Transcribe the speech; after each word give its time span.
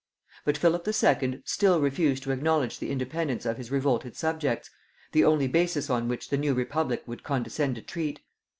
But 0.45 0.57
Philip 0.57 0.87
II. 1.05 1.43
still 1.45 1.79
refused 1.79 2.23
to 2.23 2.31
acknowledge 2.31 2.79
the 2.79 2.89
independence 2.89 3.45
of 3.45 3.57
his 3.57 3.69
revolted 3.69 4.15
subjects, 4.15 4.71
the 5.11 5.23
only 5.23 5.47
basis 5.47 5.91
on 5.91 6.07
which 6.07 6.29
the 6.29 6.37
new 6.39 6.55
republic 6.55 7.03
would 7.05 7.21
condescend 7.21 7.75
to 7.75 7.83
treat. 7.83 8.19